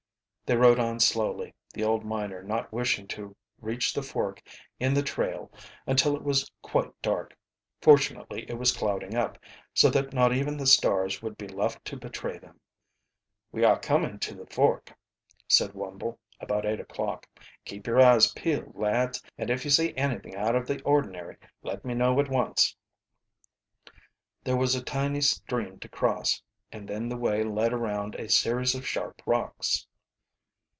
They 0.47 0.57
rode 0.57 0.79
on 0.81 0.99
slowly, 0.99 1.53
the 1.73 1.85
old 1.85 2.03
miner 2.03 2.43
not 2.43 2.73
wishing 2.73 3.07
to 3.07 3.37
reach 3.61 3.93
the 3.93 4.03
fork 4.03 4.43
in 4.81 4.93
the 4.93 5.01
trail 5.01 5.49
until 5.87 6.13
it 6.13 6.23
was 6.23 6.51
quite 6.61 6.91
dark. 7.01 7.37
Fortunately 7.81 8.41
it 8.49 8.55
was 8.55 8.75
clouding 8.75 9.15
up, 9.15 9.37
so 9.73 9.89
that 9.91 10.11
not 10.11 10.33
even 10.33 10.57
the 10.57 10.65
stars 10.65 11.21
would 11.21 11.37
be 11.37 11.47
left 11.47 11.85
to 11.85 11.95
betray 11.95 12.37
them. 12.37 12.59
"We 13.53 13.63
are 13.63 13.79
coming 13.79 14.19
to 14.19 14.35
the 14.35 14.45
fork," 14.45 14.93
said 15.47 15.71
Wumble, 15.73 16.17
about 16.41 16.65
eight 16.65 16.81
o'clock. 16.81 17.29
"Keep 17.63 17.87
your 17.87 18.01
eyes 18.01 18.33
peeled, 18.33 18.75
lads, 18.77 19.23
and 19.37 19.49
if 19.49 19.63
you 19.63 19.71
see 19.71 19.95
anything 19.95 20.35
out 20.35 20.57
of 20.57 20.67
the 20.67 20.81
ordinary, 20.81 21.37
let 21.63 21.85
me 21.85 21.93
know 21.93 22.19
at 22.19 22.27
once." 22.29 22.75
There 24.43 24.57
was 24.57 24.75
a 24.75 24.83
tiny 24.83 25.21
stream 25.21 25.79
to 25.79 25.87
cross, 25.87 26.41
and 26.73 26.89
then 26.89 27.07
the 27.07 27.15
way 27.17 27.41
led 27.41 27.71
around 27.71 28.15
a 28.15 28.27
series 28.27 28.75
of 28.75 28.85
sharp 28.85 29.21
rocks. 29.25 29.87